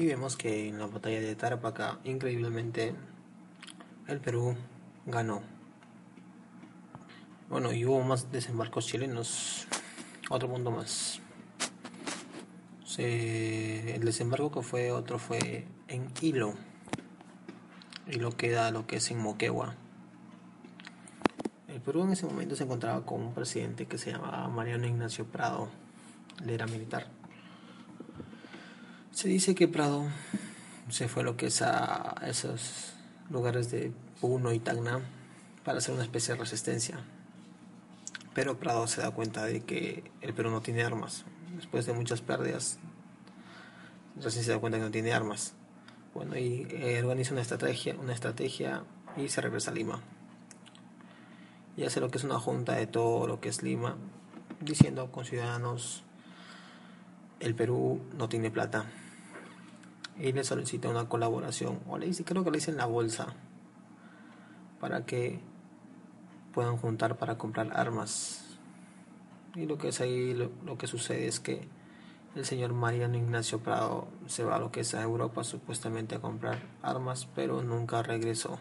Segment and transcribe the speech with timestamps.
[0.00, 2.94] Y vemos que en la batalla de Tarapacá, increíblemente,
[4.08, 4.56] el Perú
[5.04, 5.42] ganó.
[7.50, 9.66] Bueno, y hubo más desembarcos chilenos.
[10.30, 11.20] Otro punto más.
[12.96, 16.54] El desembarco que fue otro fue en Hilo.
[18.06, 19.74] Y lo queda lo que es en Moquegua.
[21.68, 25.26] El Perú en ese momento se encontraba con un presidente que se llamaba Mariano Ignacio
[25.26, 25.68] Prado.
[26.42, 27.19] Él era militar.
[29.12, 30.04] Se dice que Prado
[30.88, 32.94] se fue a lo que es a esos
[33.28, 35.00] lugares de Puno y Tacna
[35.64, 37.04] para hacer una especie de resistencia.
[38.34, 41.24] Pero Prado se da cuenta de que el Perú no tiene armas.
[41.56, 42.78] Después de muchas pérdidas,
[44.20, 45.54] recién se da cuenta que no tiene armas.
[46.14, 48.84] Bueno, y eh, organiza una estrategia, una estrategia
[49.16, 50.00] y se regresa a Lima.
[51.76, 53.96] Y hace lo que es una junta de todo lo que es Lima,
[54.60, 56.02] diciendo con ciudadanos,
[57.40, 58.86] el Perú no tiene plata.
[60.20, 63.34] Y le solicita una colaboración, o le dice, creo que le dicen la bolsa,
[64.78, 65.40] para que
[66.52, 68.58] puedan juntar para comprar armas.
[69.54, 71.66] Y lo que es ahí, lo, lo, que sucede es que
[72.34, 76.20] el señor Mariano Ignacio Prado se va a lo que es a Europa supuestamente a
[76.20, 78.58] comprar armas, pero nunca regresó.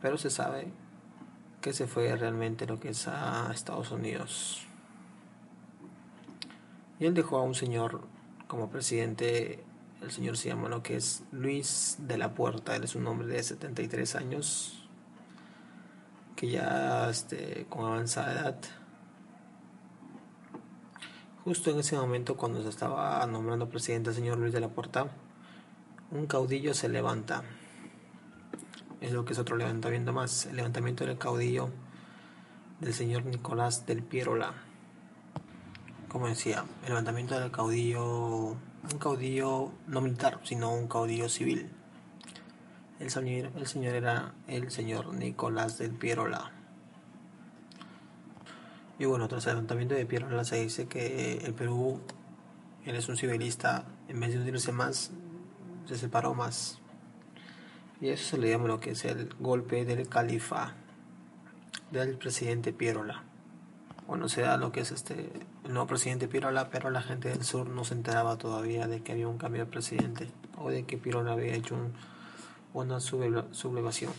[0.00, 0.72] Pero se sabe
[1.60, 4.66] que se fue realmente lo que es a Estados Unidos.
[6.98, 8.02] Y él dejó a un señor
[8.46, 9.64] como presidente,
[10.02, 13.26] el señor se llama lo que es Luis de la Puerta, él es un hombre
[13.26, 14.88] de 73 años,
[16.34, 18.56] que ya este, con avanzada edad,
[21.44, 25.08] justo en ese momento cuando se estaba nombrando presidente el señor Luis de la Puerta,
[26.10, 27.42] un caudillo se levanta.
[29.00, 31.70] Es lo que es otro levantamiento más, el levantamiento del caudillo
[32.80, 34.54] del señor Nicolás del Pierola.
[36.08, 38.56] Como decía, el levantamiento del caudillo,
[38.92, 41.70] un caudillo no militar, sino un caudillo civil.
[42.98, 46.52] El señor, el señor era el señor Nicolás del Pierola.
[48.98, 52.00] Y bueno, tras el levantamiento de Pierola se dice que el Perú,
[52.84, 55.10] él es un civilista, en vez de unirse más,
[55.84, 56.78] se separó más.
[58.00, 60.74] Y eso se le llama lo que es el golpe del califa
[61.90, 63.25] del presidente Pierola.
[64.06, 65.32] Bueno, se da lo que es este
[65.64, 69.12] el nuevo presidente Pirola, pero la gente del sur no se enteraba todavía de que
[69.12, 71.92] había un cambio de presidente o de que Pirola había hecho un,
[72.72, 74.12] una sublevación.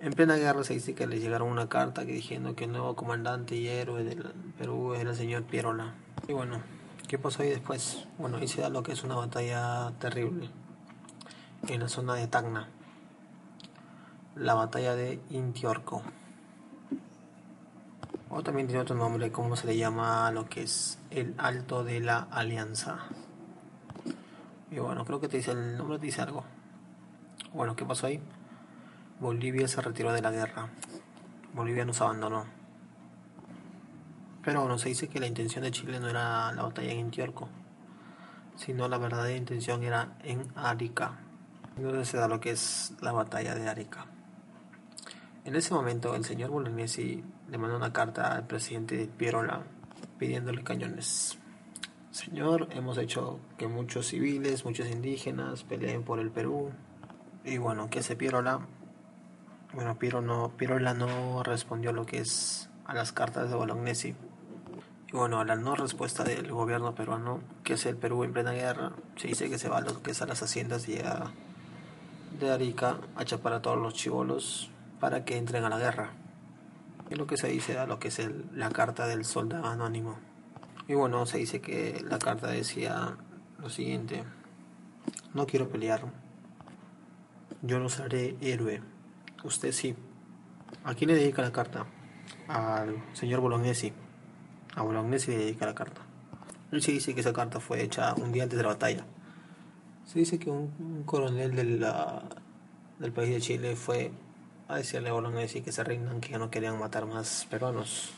[0.00, 2.96] En plena guerra se dice que le llegaron una carta que diciendo que el nuevo
[2.96, 5.94] comandante y héroe del Perú era el señor Pirola.
[6.26, 6.60] Y bueno,
[7.06, 8.06] ¿qué pasó ahí después?
[8.18, 10.50] Bueno, ahí se da lo que es una batalla terrible
[11.68, 12.68] en la zona de Tacna.
[14.34, 16.02] La batalla de Intiorco.
[18.30, 22.00] O también tiene otro nombre, como se le llama lo que es el Alto de
[22.00, 22.98] la Alianza.
[24.70, 26.44] Y bueno, creo que te dice el nombre, te dice algo.
[27.54, 28.20] Bueno, ¿qué pasó ahí?
[29.18, 30.68] Bolivia se retiró de la guerra.
[31.54, 32.44] Bolivia nos abandonó.
[34.44, 37.48] Pero bueno, se dice que la intención de Chile no era la batalla en Intiorco,
[38.56, 41.18] sino la verdadera intención era en Arica.
[41.76, 44.06] Entonces se da lo que es la batalla de Arica.
[45.44, 49.62] En ese momento, el señor Bolognesi le mandó una carta al presidente Pierola
[50.18, 51.38] pidiéndole cañones.
[52.10, 56.70] Señor, hemos hecho que muchos civiles, muchos indígenas peleen por el Perú.
[57.44, 58.60] Y bueno, ¿qué hace Pierola?
[59.72, 64.14] Bueno, Piero no, Pierola no respondió lo que es a las cartas de Bolognesi.
[65.10, 68.52] Y bueno, a la no respuesta del gobierno peruano, que es el Perú en plena
[68.52, 71.30] guerra, se dice que se va a lo que es a las haciendas y a,
[72.38, 74.70] de Arica a chapar a todos los chivolos
[75.00, 76.12] para que entren a la guerra.
[77.10, 78.20] Y lo que se dice lo que es
[78.54, 80.18] la carta del soldado anónimo.
[80.86, 83.16] Y bueno, se dice que la carta decía
[83.58, 84.24] lo siguiente.
[85.34, 86.02] No quiero pelear.
[87.62, 88.82] Yo no seré héroe.
[89.44, 89.94] Usted sí.
[90.84, 91.86] ¿A quién le dedica la carta?
[92.46, 93.92] Al señor Bolognesi.
[94.74, 96.02] A Bolognesi le dedica la carta.
[96.70, 99.06] Él se dice que esa carta fue hecha un día antes de la batalla.
[100.04, 104.10] Se dice que un, coronel del país de Chile fue
[104.68, 108.10] a decirle a Bolognesi que se rindan, que ya no querían matar más peruanos.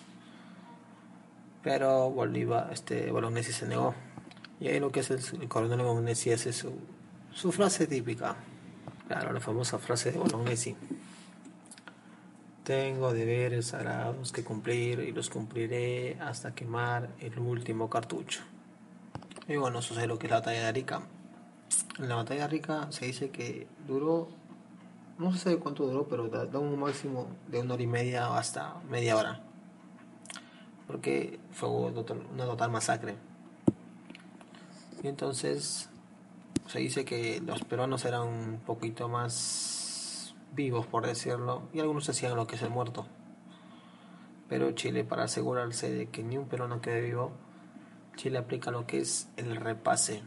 [1.62, 3.94] Pero Bolívar, este, Bolognesi se negó.
[4.58, 6.72] Y ahí lo que es el, coronel Bolognesi es su,
[7.32, 8.36] su frase típica.
[9.06, 10.76] Claro, la famosa frase de Bolognesi.
[12.64, 18.42] Tengo deberes sagrados que cumplir y los cumpliré hasta quemar el último cartucho.
[19.48, 21.02] Y bueno, sucede lo que es la batalla de Arica.
[21.98, 24.28] En la batalla de Arica se dice que duró,
[25.20, 29.16] no sé cuánto duró, pero da un máximo de una hora y media hasta media
[29.16, 29.42] hora.
[30.86, 33.16] Porque fue una total masacre.
[35.02, 35.90] Y entonces
[36.66, 42.34] se dice que los peruanos eran un poquito más vivos, por decirlo, y algunos decían
[42.34, 43.06] lo que es el muerto.
[44.48, 47.32] Pero Chile, para asegurarse de que ni un peruano quede vivo,
[48.16, 50.22] Chile aplica lo que es el repase.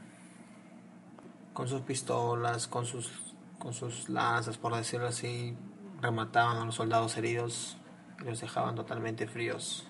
[1.53, 3.32] Con sus pistolas, con sus,
[3.63, 5.55] con sus lanzas, por decirlo así,
[6.01, 7.77] remataban a los soldados heridos
[8.19, 9.87] y los dejaban totalmente fríos.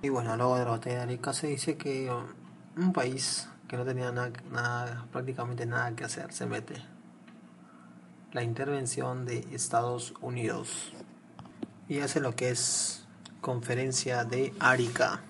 [0.00, 2.08] Y bueno, luego de la batalla de Arica se dice que
[2.76, 6.76] un país que no tenía nada, prácticamente nada que hacer, se mete.
[8.32, 10.92] La intervención de Estados Unidos
[11.88, 13.08] y hace lo que es
[13.40, 15.20] conferencia de Arica,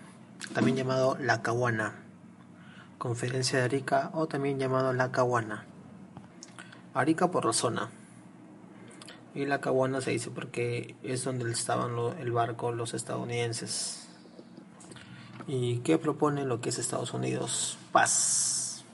[0.53, 1.95] también llamado La Caguana.
[2.99, 5.65] Conferencia de Arica o también llamado La Caguana.
[6.97, 7.91] Arica por la zona.
[9.35, 14.09] Y la Caguana se dice porque es donde estaban el barco los estadounidenses.
[15.47, 17.77] ¿Y qué propone lo que es Estados Unidos?
[17.93, 18.87] Paz.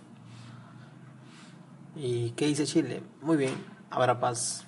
[1.94, 3.04] ¿Y qué dice Chile?
[3.20, 3.54] Muy bien,
[3.88, 4.66] habrá paz,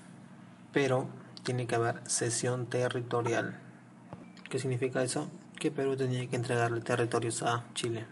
[0.72, 1.08] pero
[1.42, 3.60] tiene que haber cesión territorial.
[4.48, 5.28] ¿Qué significa eso?
[5.58, 8.06] Que Perú tenía que entregarle territorios a Chile.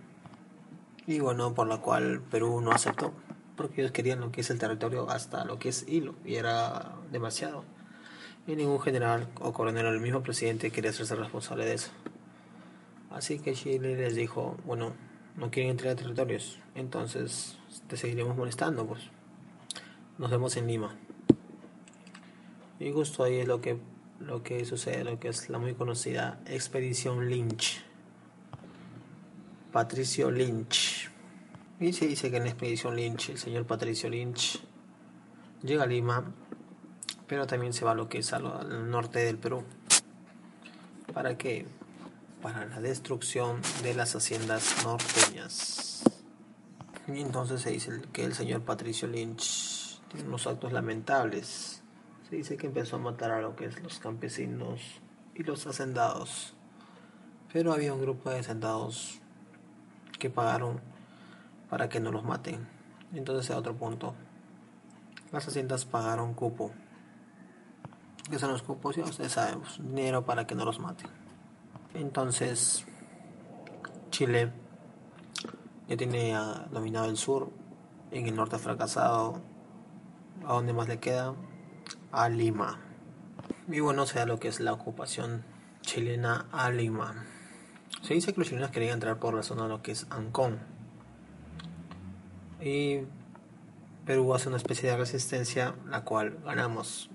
[1.06, 3.12] Y bueno, por la cual Perú no aceptó,
[3.56, 6.92] porque ellos querían lo que es el territorio hasta lo que es hilo, y era
[7.10, 7.64] demasiado.
[8.46, 11.90] Y ningún general o coronel, el mismo presidente, quería hacerse responsable de eso.
[13.10, 14.94] Así que Chile les dijo, bueno,
[15.36, 19.02] no quieren entregar territorios, entonces te seguiremos molestando, pues.
[20.18, 20.96] Nos vemos en Lima.
[22.78, 23.78] Y justo ahí es lo que,
[24.20, 27.82] lo que sucede, lo que es la muy conocida Expedición Lynch.
[29.72, 31.01] Patricio Lynch.
[31.82, 34.62] Y se dice que en Expedición Lynch, el señor Patricio Lynch
[35.62, 36.32] llega a Lima,
[37.26, 39.64] pero también se va a lo que es al norte del Perú.
[41.12, 41.66] ¿Para qué?
[42.40, 46.04] para la destrucción de las haciendas norteñas.
[47.08, 51.82] Y entonces se dice que el señor Patricio Lynch tiene unos actos lamentables.
[52.28, 54.80] Se dice que empezó a matar a lo que es los campesinos
[55.34, 56.54] y los hacendados.
[57.52, 59.20] Pero había un grupo de hacendados
[60.20, 60.80] que pagaron
[61.72, 62.68] para que no los maten.
[63.14, 64.12] Entonces a otro punto.
[65.30, 66.70] Las haciendas pagaron cupo.
[68.30, 68.96] ¿Qué son los cupos?
[68.96, 71.08] Ya ustedes saben, pues, dinero para que no los maten.
[71.94, 72.84] Entonces,
[74.10, 74.52] Chile
[75.88, 76.34] ya tiene
[76.70, 77.48] dominado el sur,
[78.10, 79.40] en el norte ha fracasado.
[80.46, 81.34] ¿A dónde más le queda?
[82.10, 82.80] A Lima.
[83.66, 85.42] Y bueno, sea lo que es la ocupación
[85.80, 87.24] chilena a Lima.
[88.02, 90.81] Se dice que los chilenos querían entrar por la zona de lo que es Ancón.
[92.62, 93.00] Y
[94.06, 97.10] Perú hace una especie de resistencia, la cual ganamos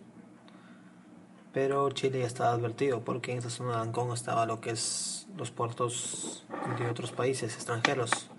[1.58, 5.28] pero Chile ya estaba advertido porque en esa zona de Ancón estaba lo que es
[5.36, 6.46] los puertos
[6.78, 8.30] de otros países extranjeros.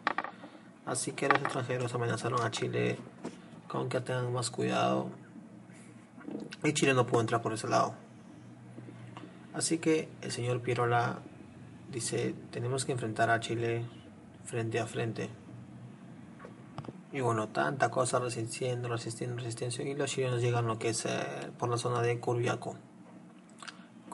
[0.87, 2.97] Así que los extranjeros amenazaron a Chile
[3.67, 5.11] con que tengan más cuidado
[6.63, 7.93] y Chile no pudo entrar por ese lado.
[9.53, 11.19] Así que el señor Pirola
[11.91, 13.85] dice, tenemos que enfrentar a Chile
[14.45, 15.29] frente a frente.
[17.11, 19.83] Y bueno, tanta cosa resistiendo, resistiendo, resistiendo.
[19.83, 22.77] Y los chilenos llegan lo que es eh, por la zona de Curviaco.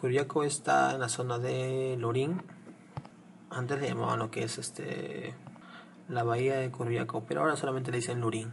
[0.05, 2.43] Curiaco está en la zona de Lorín.
[3.51, 5.35] Antes le llamaban lo que es este
[6.09, 8.53] la bahía de Curiaco, pero ahora solamente le dicen Lorín.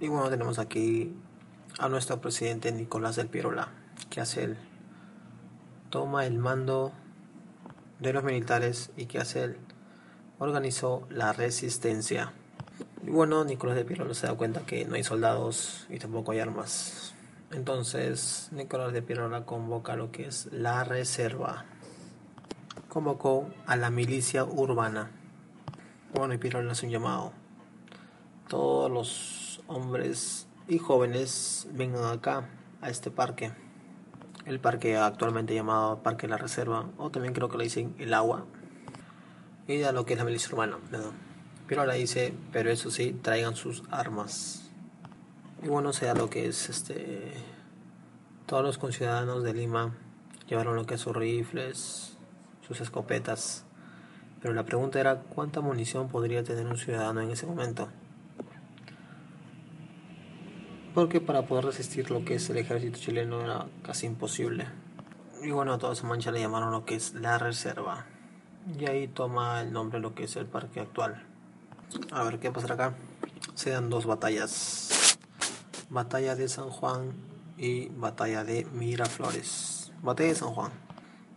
[0.00, 1.14] Y bueno, tenemos aquí
[1.78, 3.68] a nuestro presidente Nicolás del Pierola.
[4.10, 4.58] ¿Qué hace él?
[5.90, 6.92] Toma el mando
[8.00, 9.58] de los militares y ¿qué hace él?
[10.40, 12.32] Organizó la resistencia.
[13.04, 16.40] Y bueno, Nicolás del Pierola se da cuenta que no hay soldados y tampoco hay
[16.40, 17.14] armas.
[17.52, 21.64] Entonces, Nicolás de Pirola convoca lo que es la reserva.
[22.88, 25.10] Convocó a la milicia urbana.
[26.12, 27.32] Bueno, y Pirola hace un llamado.
[28.48, 32.48] Todos los hombres y jóvenes vengan acá,
[32.80, 33.52] a este parque.
[34.44, 38.44] El parque actualmente llamado Parque La Reserva, o también creo que le dicen el agua.
[39.68, 40.78] Y a lo que es la milicia urbana.
[41.66, 44.66] Pirola dice, pero eso sí, traigan sus armas
[45.62, 47.32] y bueno, sea lo que es este
[48.46, 49.94] todos los conciudadanos de Lima
[50.48, 52.16] llevaron lo que es sus rifles,
[52.66, 53.64] sus escopetas,
[54.40, 57.88] Pero la pregunta era cuánta munición podría tener un ciudadano en ese momento.
[60.94, 64.66] Porque para poder resistir lo que es el ejército chileno era casi imposible.
[65.42, 68.06] Y bueno, a toda esa mancha le llamaron lo que es la reserva.
[68.78, 71.25] Y ahí toma el nombre lo que es el parque actual.
[72.10, 72.94] A ver qué pasará acá.
[73.54, 75.18] Se dan dos batallas.
[75.88, 77.12] Batalla de San Juan
[77.56, 79.92] y batalla de Miraflores.
[80.02, 80.72] Batalla de San Juan.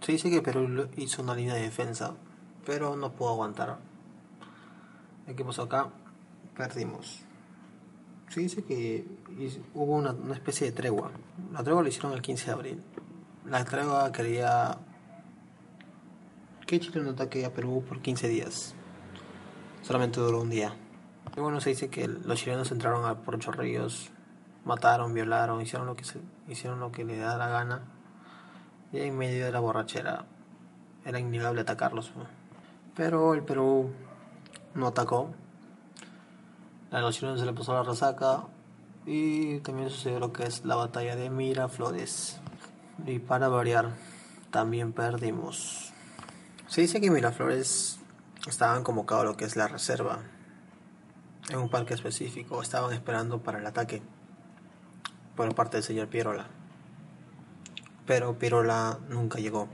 [0.01, 2.13] Se dice que Perú hizo una línea de defensa,
[2.65, 3.77] pero no pudo aguantar.
[5.35, 5.89] ¿Qué pasó acá?
[6.57, 7.21] Perdimos.
[8.29, 9.05] Se dice que
[9.73, 11.11] hubo una, una especie de tregua.
[11.51, 12.83] La tregua lo hicieron el 15 de abril.
[13.45, 14.77] La tregua quería
[16.65, 18.75] que Chile no ataque a Perú por 15 días.
[19.81, 20.73] Solamente duró un día.
[21.35, 24.09] Y bueno, se dice que los chilenos entraron a por Chorrillos,
[24.65, 27.81] mataron, violaron, hicieron lo que se, hicieron lo que le da la gana.
[28.91, 30.25] Y en medio de la borrachera
[31.05, 32.11] era innegable atacarlos.
[32.95, 33.91] Pero el Perú
[34.73, 35.33] no atacó.
[36.91, 38.45] A los chilenos se le pasó la resaca
[39.05, 42.39] y también sucedió lo que es la batalla de Miraflores.
[43.05, 43.91] Y para variar,
[44.51, 45.93] también perdimos.
[46.67, 47.98] Se dice que Miraflores
[48.47, 50.19] estaban convocados lo que es la reserva,
[51.49, 54.01] en un parque específico, estaban esperando para el ataque
[55.35, 56.47] por parte del señor Pierola.
[58.05, 59.67] Pero Pierola nunca llegó.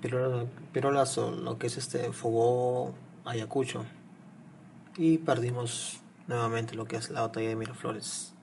[0.00, 3.84] Pierola, Pierola lo que es este, fogó Ayacucho
[4.96, 8.34] y perdimos nuevamente lo que es la batalla de Miraflores.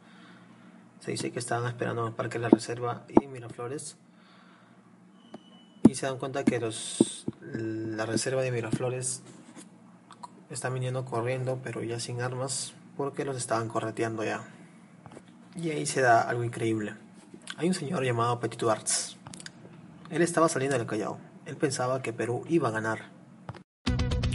[0.99, 3.97] Se dice que estaban esperando en el parque de la reserva y Miraflores
[5.83, 7.25] y se dan cuenta que los
[7.59, 9.21] la reserva de Miraflores
[10.49, 14.43] están viniendo corriendo, pero ya sin armas, porque los estaban correteando ya.
[15.55, 16.95] Y ahí se da algo increíble.
[17.57, 19.17] Hay un señor llamado Petit Arts.
[20.09, 21.19] Él estaba saliendo del Callao.
[21.45, 23.19] Él pensaba que Perú iba a ganar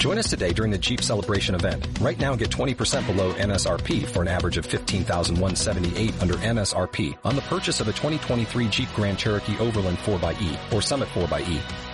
[0.05, 1.89] Join us today during the Jeep Celebration event.
[1.99, 7.41] Right now get 20% below MSRP for an average of 15178 under MSRP on the
[7.41, 11.94] purchase of a 2023 Jeep Grand Cherokee Overland 4xE or Summit 4xE.